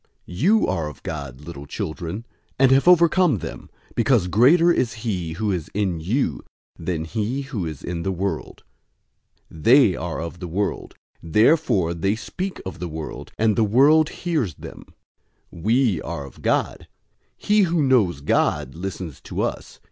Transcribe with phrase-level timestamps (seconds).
[0.27, 2.25] 004:004 You are of God, little children,
[2.57, 6.41] and have overcome them; because greater is he who is in you
[6.75, 8.63] than he who is in the world.
[9.53, 10.95] 004:005 They are of the world.
[11.21, 14.85] Therefore they speak of the world, and the world hears them.
[15.53, 16.87] 004:006 We are of God.
[17.37, 19.77] He who knows God listens to us.